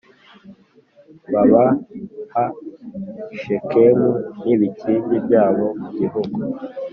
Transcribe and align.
Babaha 1.33 2.43
i 3.35 3.37
Shekemu 3.41 4.09
n 4.43 4.45
ibikingi 4.55 5.15
byaho 5.25 5.65
mu 5.81 5.89
gihugu 5.99 6.37